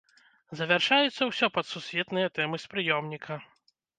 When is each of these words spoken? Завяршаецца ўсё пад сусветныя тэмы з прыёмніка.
Завяршаецца 0.59 1.21
ўсё 1.31 1.49
пад 1.59 1.69
сусветныя 1.73 2.31
тэмы 2.39 2.61
з 2.63 2.75
прыёмніка. 2.75 3.41